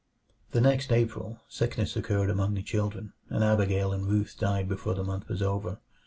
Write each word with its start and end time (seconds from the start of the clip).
The 0.49 0.61
next 0.61 0.91
April, 0.91 1.41
sickness 1.47 1.95
occurred 1.95 2.31
among 2.31 2.55
the 2.55 2.63
children, 2.63 3.13
and 3.29 3.43
Abigail 3.43 3.93
and 3.93 4.07
Ruth 4.07 4.35
died 4.35 4.67
before 4.67 4.95
the 4.95 5.03
month 5.03 5.27
was 5.29 5.43
over. 5.43 5.77